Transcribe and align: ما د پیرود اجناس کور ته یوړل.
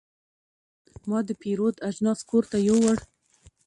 ما 1.09 1.19
د 1.27 1.29
پیرود 1.41 1.75
اجناس 1.89 2.19
کور 2.29 2.43
ته 2.51 2.57
یوړل. 2.67 2.99